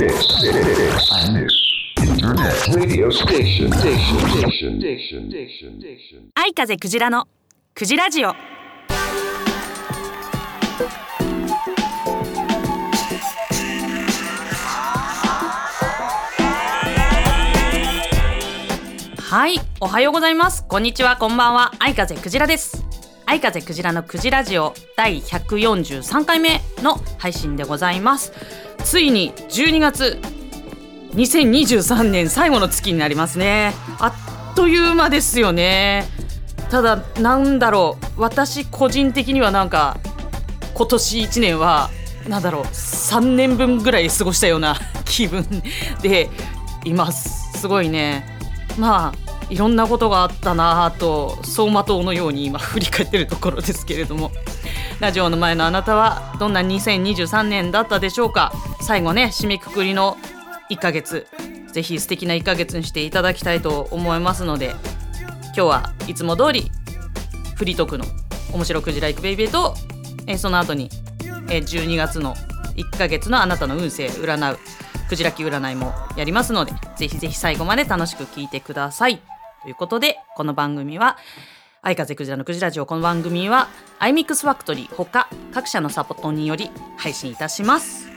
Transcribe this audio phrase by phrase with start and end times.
[0.00, 1.52] This, this
[2.00, 6.30] Internet radio station, station, station, station, station, station.
[6.34, 7.28] 愛風クジラの
[7.74, 8.28] クジラジオ
[19.18, 22.82] はいおはようございますこんにちはこんばんは愛風クジラです
[23.26, 28.32] 愛風クジラのクジラジオ第143回目の配信でございます
[28.84, 30.18] ついに12月
[31.14, 33.72] 2023年最後の月になりますね。
[33.98, 34.08] あ
[34.52, 36.06] っという間ですよね。
[36.70, 38.20] ただなんだろう。
[38.20, 39.98] 私個人的にはなんか
[40.74, 41.90] 今年1年は
[42.28, 42.62] なんだろう。
[42.62, 45.44] 3年分ぐらい過ごしたような 気分
[46.02, 46.30] で
[46.84, 47.58] います。
[47.58, 48.38] すごいね。
[48.78, 54.30] まあいろんなことがあったなぁと走馬灯のように今振り返ってるところですけれども。
[55.00, 58.52] ラジオの前のあなたはどんな2023年だったでしょうか？
[58.82, 60.18] 最後ね締めくくりの
[60.70, 61.26] 1ヶ月。
[61.72, 64.74] ぜひ素敵な1ヶ月にしていただきたいと思いますので
[65.44, 66.68] 今日はいつも通り
[67.54, 68.04] フリートークの
[68.52, 69.76] 面白くじらいくベイベーと、
[70.26, 70.90] えーその後に、
[71.48, 72.34] えー12月の
[72.74, 74.58] 1ヶ月のあなたの運勢占う
[75.08, 79.22] くじらき占いもやりますのでぜひぜひ最後まで楽しく聞いてください。
[79.62, 81.18] ということでこの番組は
[81.82, 82.84] 愛風クジラのクジラジオ。
[82.84, 83.68] この番組は
[84.00, 88.10] iMix ファクトリーほか各社のサポートにより配信いたします。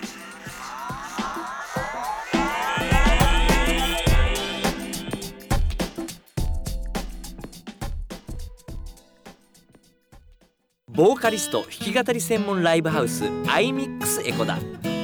[10.89, 14.57] ボーカリスト弾き語り専門ライブハウス iMix エコダ。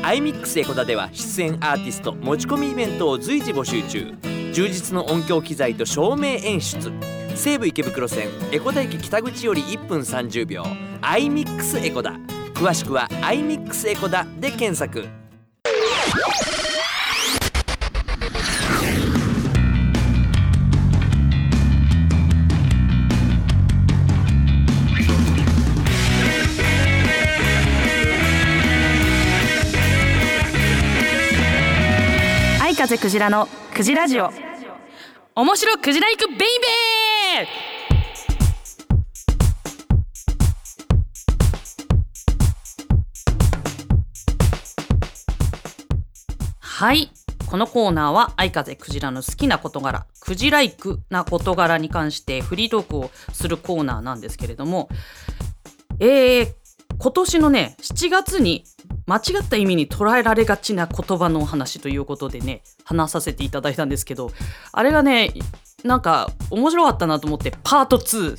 [0.04, 4.14] iMix エコダでは出演アーティスト持ち込みイベントを随時募集中。
[4.52, 6.92] 充実の音響機材と照明演出。
[7.40, 10.62] 西武池袋線エコダ駅北口より1分30秒。
[11.02, 12.12] iMix エコダ。
[12.54, 15.08] 詳しくは iMix エコダで検索。
[32.62, 34.30] 愛風クジラのクジラジオ。
[35.36, 36.99] 面白クジラ行くベイベー
[46.80, 47.12] はい。
[47.46, 54.88] このコーナーは愛風クジラの好きな事柄クジライクな事柄に関してフリートークをするコーナーなんですけれども
[56.00, 56.54] えー、
[56.98, 58.64] 今年のね7月に
[59.08, 64.32] 間違った意味に捉えられがちな言葉のお話ということでね話させていただいたんですけど
[64.72, 65.34] あれがね
[65.84, 68.38] なんか面白かったなと思ってパート2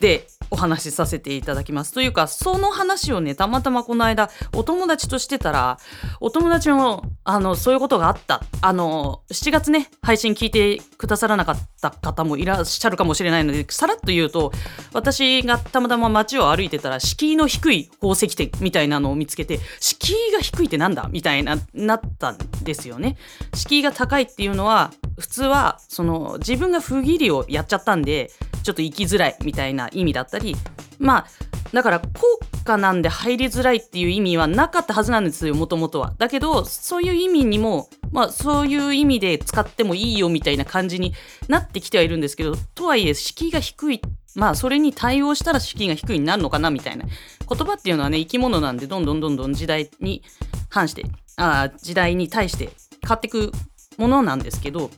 [0.00, 1.94] でお話しさせていただきます。
[1.94, 5.78] というかその話をねたまたまこの間お友達としてたら
[6.20, 8.42] お友達もあのそういうことがあった。
[8.60, 14.52] あの7月ね配信聞いてくださらなかった方もいらっしゃるかもしれないのでさらっと言うと
[14.92, 21.08] 私がたまたま街を歩いてたら敷居の低い宝石店みたいなのを見つけて敷居が低いってなんだ？
[21.10, 23.16] みたいななったんですよね。
[23.54, 28.30] 敷居が高いっていうのは普通はその自分が不義理をやっちゃったんで
[28.62, 30.56] ちょっと生きづらいみたいな意味だったり
[30.98, 31.26] まあ
[31.72, 36.14] だから高価なんで入りづらいっていう意味はなかったはずなんですよもともとは。
[36.18, 41.14] だけどそういう意味にもまあそういう意味で使ってもいいよみたいな感じに
[41.48, 44.02] なってきてはいるんですけどとはいえ敷居が低い
[44.34, 50.22] まあそれに対応したら敷居が低いになるのかなみたいな言葉っていうのはね生き物なんでどんどんどんどん時代に
[50.68, 51.04] 反して
[51.36, 52.70] あ時代に対して
[53.02, 53.50] 変わっていく
[53.96, 54.90] ものなんですけど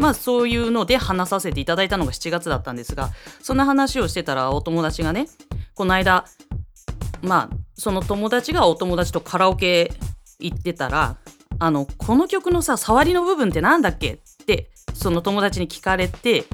[0.00, 3.10] まあそういうので話させていただいたのが7月だったんですが
[3.42, 5.28] そんな話をしてたらお友達がね
[5.74, 6.24] この間
[7.22, 9.92] まあその友達がお友達とカラオケ
[10.38, 11.16] 行ってたら
[11.58, 14.14] あのこの曲のさ触りの部分ってなんだっけ？
[14.14, 16.44] ってその友達に聞かれて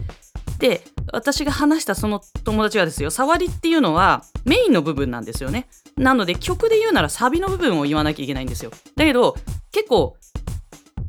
[0.58, 5.68] で私が話したその友達はですよ触りっていうのはメインの部分なんですよね。
[5.96, 8.72] なので曲で言うならサビの部分を言わなきゃいけないんですよ。
[8.96, 9.36] だけど
[9.70, 10.16] 結構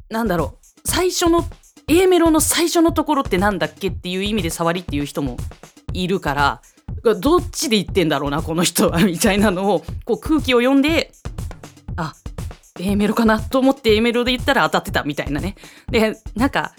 [0.10, 1.44] なんだろう最初の
[1.90, 5.38] A メロの最初のところってなんだっけっていう意味で触りっていう人も
[5.94, 6.62] いるから
[7.16, 11.12] どっちで言ってんだろうなこの人はみたいなのをこう空気を読んで
[11.96, 12.14] あ
[12.80, 15.56] A メロかなと思って A メロで言ったら当たってたみたいなね。
[15.90, 16.74] でなんか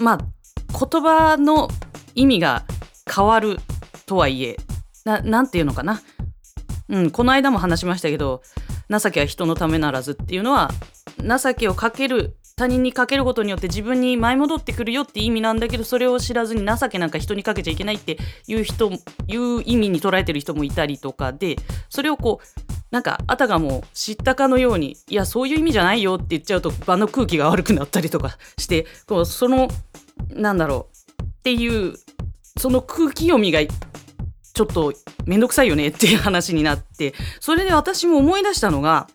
[0.00, 1.68] まあ言葉の
[2.14, 2.64] 意味が
[3.10, 3.58] 変わる
[4.06, 4.56] とはいえ
[5.04, 6.02] ななんていうのかな。
[6.88, 8.42] うんこの間も話しましたけど
[8.90, 10.70] 情けは人のためならずっていうのは
[11.18, 18.18] 情けをかける他人にかけることによって自分に舞い戻ってくるよって意味なんだけどそれを知らずに情けなんか人にかけちゃいけないって
[18.48, 21.56] いう人いう意味に捉えてる人もいたりとかで
[21.88, 29.68] それをこうなんかあたかも知ったかのようにいやそういう意味じゃないよって言っちゃうと場の空気が悪くなったりとかしてこうその
[30.30, 30.88] なんだろ
[31.20, 31.94] うっていう
[32.58, 34.92] その空気読みがちょっと
[35.26, 39.06] 面倒くさいよねっていう話になってそれで私も思い出したのが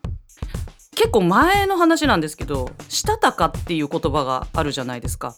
[0.95, 5.35] 結構前の話なんですけど「したたか」っていう言葉があるじゃないですか。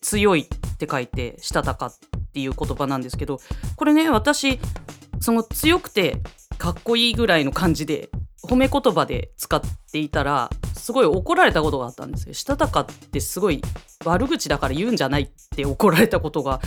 [0.00, 1.92] 強いって書いて「したたか」っ
[2.32, 3.40] ていう言葉なんですけど
[3.76, 4.58] これね私
[5.20, 6.20] その強くて
[6.58, 8.10] かっこいいぐらいの感じで
[8.48, 9.60] 褒め言葉で使っ
[9.92, 12.34] ていたらすごい怒られたことがあったんですよ。
[12.34, 13.62] したたかってすごい
[14.04, 16.60] 悪口だから言うんじゃないって怒られたことが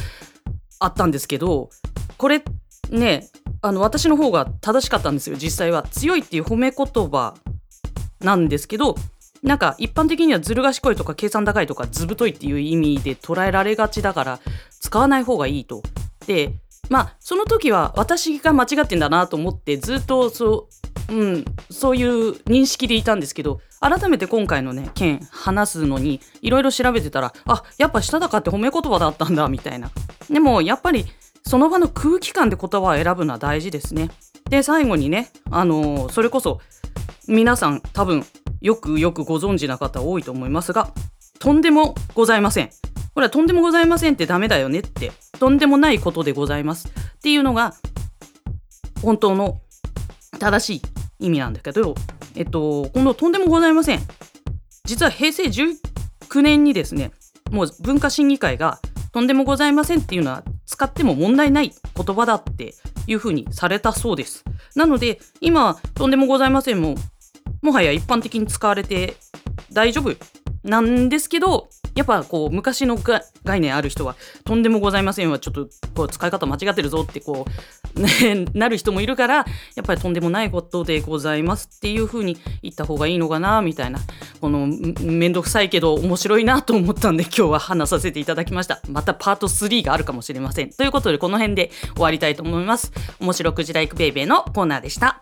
[0.80, 1.70] あったんですけど
[2.18, 2.44] これ
[2.90, 3.28] ね
[3.62, 5.84] あの私の方が正しかったんですよ実際は。
[5.84, 7.36] 強いっていう褒め言葉
[8.26, 8.96] なんですけど
[9.44, 14.40] なんか一般的にはずる賢いとか計算高いとか図太いっていう意味で捉えられがちだから
[14.82, 15.84] 使わない方がいいと。
[16.26, 16.54] で
[16.90, 20.68] まあその時は私が間違ってんだなと思ってずっとそ
[21.10, 29.92] ううんそういう認識でいたんですけど改めて今回のね件話すのにいろいろ調べてたらあやっぱしたたかって褒め言葉だったんだみたいな。
[30.30, 31.06] でもやっぱり
[31.46, 34.10] その場の空気感で言葉を選ぶのは大事ですね。
[34.50, 36.60] で最後にねあのーそれこそ
[37.28, 38.26] 皆さん多分
[38.62, 40.90] よくよくご存知な方多いと思いますが
[41.40, 42.70] とんでもございません。
[43.14, 47.74] ほらとんでもございませんってダメだよねってとんでもないことでございますっていうのが
[49.02, 49.62] 本当の
[50.40, 50.82] 正し
[51.20, 51.96] い意味なんだけど
[52.36, 54.00] えっとこのとんでもございません。
[54.84, 57.12] 実は平成19年にですね
[57.52, 58.80] もう文化審議会が
[59.12, 62.74] とんでもございませんっていうのは使っても問題ない言葉だって
[63.08, 64.44] いうふうにされたそうです。
[64.76, 66.96] なので今とんでもございませんも
[67.62, 69.16] もはや一般的に使われて
[69.72, 70.16] 大丈夫？
[70.66, 77.46] なんですけどやっぱこう昔の概念ある人はとんでもございませんはちょっとこう使い方間違ってるぞってこ
[77.96, 79.44] う、 ね、なる人もいるからや
[79.82, 84.00] っぱりとんでもないことでございますっていう風に言った方がいいのかなみたいな。
[84.42, 88.82] このめんどくさいけど面白いなと思ったんで今日は話させていただきました。
[88.90, 90.72] またパート3があるかもしれません。
[90.72, 92.92] ということでこの辺で終わりたいと思います。
[93.20, 95.22] 面白くじらいくベイベーのコーナーでした。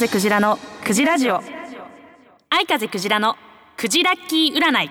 [0.00, 1.42] 風クジラのクジラジオ。
[2.48, 3.36] 愛風クジラの
[3.76, 4.90] クジラッキー占い。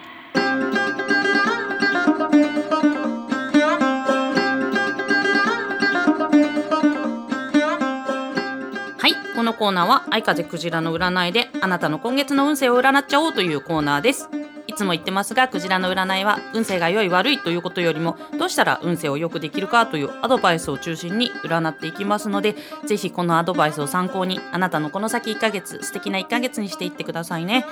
[8.99, 14.29] はいこのコーナーは愛風クジラの占いであなたの今月の運勢を占っちゃおうというコーナーです。
[14.69, 22.55] いつも言ってますがクジラの占いは運勢が良い悪いということよりもどうしたら運勢を良くできるかというアドバイスを中心に占っていきますので
[22.85, 27.65] ぜひこのアドバイスを参考にあなたのこの先1ヶ月素敵な1ヶ月にしていってくださいね。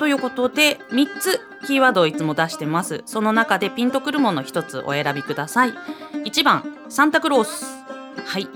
[0.00, 3.02] ということで3つキーワードをいつも出してます。
[3.06, 5.74] その中でピンとくるもの1つお選びください。
[6.24, 7.64] 1番サンタクロース。
[8.24, 8.48] はい。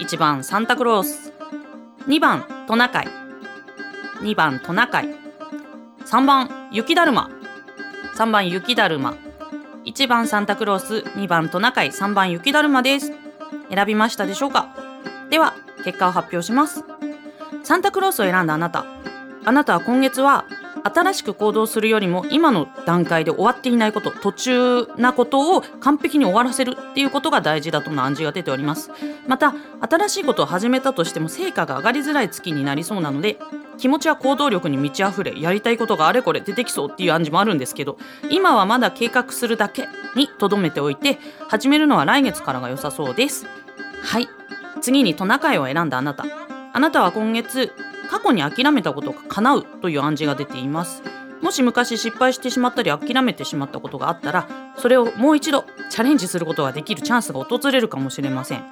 [0.00, 1.32] 1番サンタクロース。
[2.08, 3.08] 2番トナカイ。
[4.22, 5.27] 2番トナカイ。
[6.08, 7.28] 3番雪だるま。
[8.16, 9.14] 3番雪だるま。
[9.84, 10.94] 1番サンタクロース。
[11.18, 11.90] 2番トナカイ。
[11.90, 13.12] 3番雪だるまです。
[13.68, 14.74] 選びましたでしょうか？
[15.28, 15.52] では
[15.84, 16.82] 結果を発表します。
[17.62, 18.86] サンタクロースを選んだあなた。
[19.44, 20.46] あなたは今月は
[20.82, 28.90] 新しく行動するよりも今の段階で終わっていないこと途中なことを完璧に終わらせるっていうことが大事だとの暗示が出ております。
[29.26, 29.52] また
[29.86, 33.38] 新しいことを始めたとしても成果が上がりづらい月になりそうなので
[33.78, 37.96] 気持ちは行動力に満ち溢れやりたいことがあれこれ出てきそうっていう暗示もあるんですけど
[38.30, 41.18] 今はまだ計画するだけにとどめておいて
[41.48, 43.46] 始めるのは来月からが良さそうです。
[44.02, 44.28] はい。
[44.80, 46.24] 次にトナカイを選んだあなた。
[46.72, 47.72] あなたは今月
[48.10, 51.02] 過去に諦めたことが叶うという暗示が出ています。
[51.40, 58.64] もし昔失敗してしまったり諦めてしまったことがあったらそれをもう一度チャレンジすることができるチャンスが訪れるかもしれません。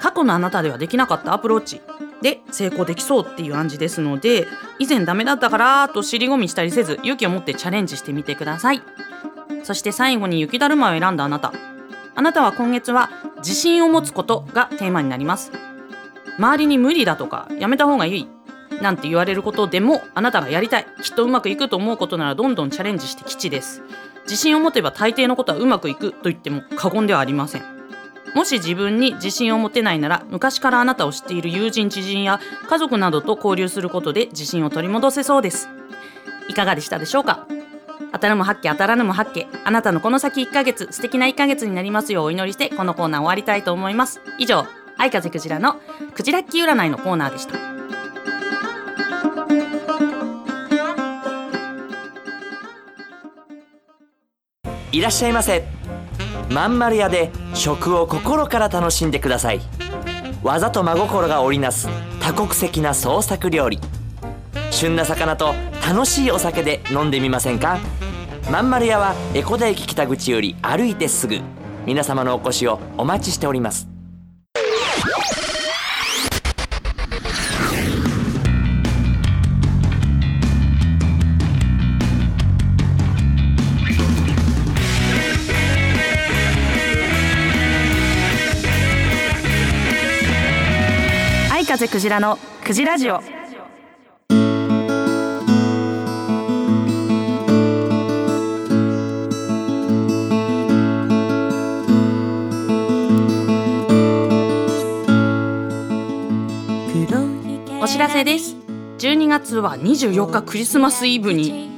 [0.00, 1.80] 過去のあなたではできなかったアプローチ。
[2.22, 4.46] で成功できそうっていう暗示ですので
[4.78, 8.82] 以前ダメだったからと尻込みしたりせず勇気を持ってチャレンジしてみてください。
[9.64, 11.52] そして最後に雪だるまを選んだあなた。
[12.14, 15.52] あなたは今月は自信を持つことがテーマになります。
[16.38, 18.28] 周りに無理だとかやめた方がいい。
[18.80, 20.86] なんて言われることでもあなたがやりたい。
[21.02, 23.82] きっとうまくいくと思うことならどんどんチャレンジして吉です。
[24.22, 27.75] 自信を持てば大抵のことはうまくいくと言っても過言ではありません。
[28.36, 32.38] もし自分に自信を持てないなら昔からあなたを知っている友人知人や
[32.68, 35.70] 家族などと交流することで自信を取り戻せそうです。
[36.46, 37.46] いかがでしたでしょうか？
[38.12, 44.20] 当たるも八卦当たらぬも八卦あなたのこの先1ヶ月素敵な1ヶ月になりますようお祈りしてこのコーナー終わりたいと思います。
[44.38, 44.66] 以上
[44.98, 45.80] 愛風クジラの
[46.14, 47.56] クジラッキー占いのコーナーでした。
[54.92, 55.85] いらっしゃいませ。
[56.50, 59.60] まんまる屋で食を心から楽しんでください。
[60.42, 61.88] 技と真心が織りなす
[62.20, 63.80] 多国籍な創作料理。
[64.70, 65.54] 旬な魚と
[65.86, 67.78] 楽しいお酒で飲んでみませんか？
[68.50, 71.40] まんまる屋は江古田駅北口より歩いてすぐ。
[71.84, 73.95] 皆様のお越しをお待ちしております。
[91.76, 93.20] 風クジラのクジラジオ。
[107.82, 108.56] お知らせです。
[108.96, 111.70] 12月は24日クリスマスイブに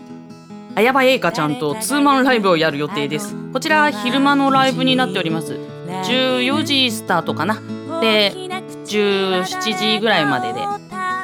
[0.76, 3.34] 綾葉栄華ちゃんとツーマンライブをやる予定です。
[3.52, 5.54] こちらは昼間のライブになっております。
[5.88, 7.60] 14時スタートかな。
[8.00, 8.47] で
[8.96, 10.60] 17時ぐらいまでで。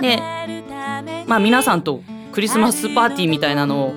[0.00, 0.22] で
[1.26, 2.02] まあ皆さんと
[2.32, 3.94] クリスマスパーティーみたいなのを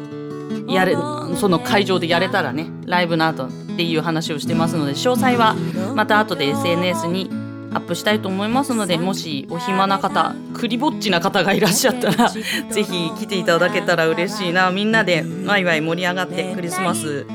[0.71, 0.95] やれ
[1.35, 5.55] その会場でやれたらねライブの後っていう話をしてますので詳細は
[5.95, 7.29] また後で SNS に
[7.73, 12.41] アップしたいと思いますのでもしお暇な方クリぼっちな方がいらっしゃったら ぜ
[12.83, 14.71] ひ来ていただけたら嬉しいな。
[14.71, 17.25] みんなでワイワイ盛り上がってクリスマス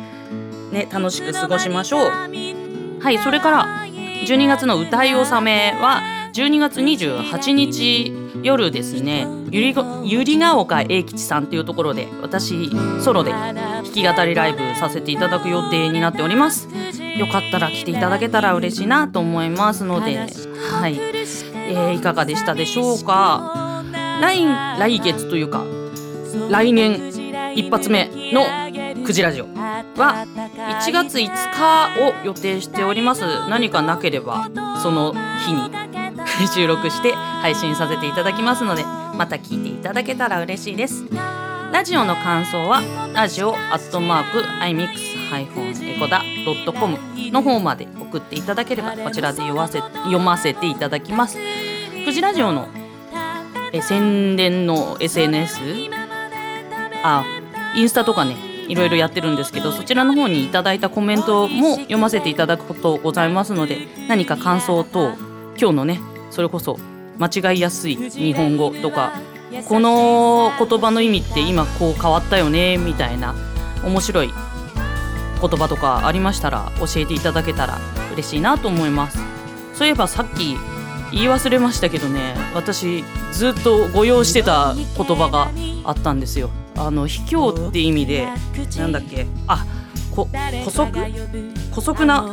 [0.73, 2.11] ね楽しく過ごしましょう。
[3.01, 3.67] はいそれから
[4.27, 6.01] 12月の歌い納めは
[6.33, 8.12] 12月28日
[8.43, 12.71] 夜ですねゆりごゆりが丘英吉さんっていうところで私
[13.03, 16.69] ソロで弾き語りライブさせていただく予定になっております。
[17.19, 23.83] よかったら来ていただけたら嬉しいなと思いますのではい、えーいかがでしたでしょうか？
[24.23, 24.47] 来
[24.79, 25.65] 来月というか
[26.51, 27.12] 来年
[27.55, 28.47] 一発目の
[29.05, 30.25] クジラジオは
[30.81, 33.23] 1月5日を予定しております。
[33.51, 34.49] 何かなければ
[34.83, 35.12] その
[35.45, 35.91] 日に。
[36.53, 38.85] 収録して配信させていただきますので
[39.17, 41.05] また聞いていただけたら嬉しいです。
[41.73, 42.83] ラジオの感想は
[43.15, 46.23] ラジオアットマーク iMix- エコダ
[46.79, 46.99] .com
[47.33, 51.39] の方まで送っていただければこちらで読ませ読ませていただきます。
[52.05, 52.69] クジラジオの
[53.73, 55.61] え宣伝の SNS
[57.03, 57.25] あ
[57.75, 58.37] インスタとかね
[58.69, 65.15] いろいろやってるんですけどそちらの方にいただいたコメントも読ませていただくことございますので何か感想等
[65.59, 66.01] 今日のね
[66.33, 66.79] それこそ
[67.19, 69.12] 間違いやすい日本語とか
[69.69, 73.35] この言葉の意味って今こう変わったよねみたいな
[73.85, 74.31] 面白い
[75.41, 77.79] 言葉とかありましたら教えていただけたら
[78.15, 79.19] 嬉しいなと思います。
[79.75, 80.57] そういえばさっき
[81.12, 84.85] 言い忘れましたけどね私ずっとご用意してた言
[85.17, 85.51] 葉が
[85.85, 86.49] あったんですよ。
[86.77, 88.27] あの卑怯って意味で
[88.79, 89.27] なんだっけ？
[89.47, 89.67] あ
[90.15, 90.93] こ姑息
[91.75, 92.25] 姑息な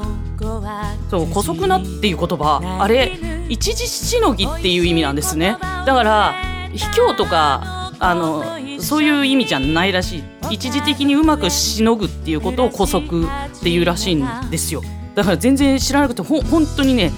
[1.10, 3.12] そう姑息なっていう言葉あれ
[3.50, 5.58] 一時しのぎっていう意味なんですね。
[5.86, 6.34] だから
[6.74, 8.44] 卑怯とかあの
[8.80, 10.24] そういう意味じゃないらしい。
[10.52, 14.82] 一時的にうまくしのぐっていうことを姑息っていうらしいんですよ。
[15.16, 17.12] だから全然知らなくてほ本当にね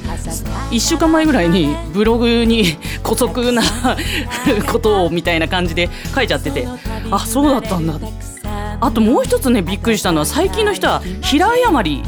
[0.72, 3.62] 1週間前ぐらいにブログに 姑息な
[4.72, 6.68] ことをみたいな感じで書いちゃってて
[7.12, 8.00] あそうだったんだ。
[8.80, 12.02] あともう一つねびっくりしたのは最近の人は平謝り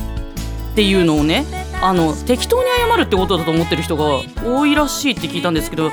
[0.74, 1.46] っていうのをね
[1.82, 5.92] あの適当に謝るってことだと思ってる人が多いらしいって聞いたんですけど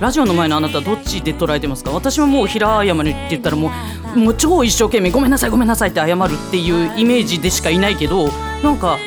[0.00, 1.90] ラジオの前のあなたどっちで捉えてますか？
[1.90, 3.72] 私はもう平謝りって言ったらも
[4.14, 8.28] うもう超一生懸命ごめんなさいごめんなさいって謝るっていうイメージでしかいないけど
[8.62, 8.98] なんか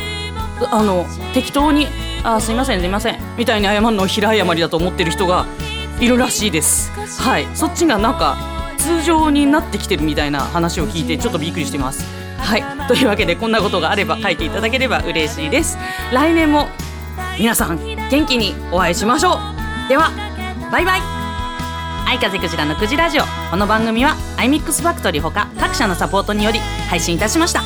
[0.72, 1.88] あの適当に
[2.24, 5.46] 「あすいませんすいません」みたいに謝るのを平謝りだと思ってる人が
[6.00, 6.92] いるらしいです。
[7.22, 7.48] はい。
[7.54, 8.38] そっちがなんか
[8.78, 12.25] 通常になってきてるみたいな話を聞いてちょっとびっくりしてます。
[12.46, 12.88] はい。
[12.88, 15.78] というわけでこんなことがあれば書いていただければ嬉しいです。
[16.14, 16.68] 来年も
[17.40, 19.90] 皆さん元気にお会いしましょう。
[19.90, 20.12] では
[20.72, 21.02] バイバイ。
[22.08, 23.24] 愛風クジラのクジラジオ。
[23.50, 27.64] この番組は iMix ファクトリーほか各社のサポートにより配信いたしました。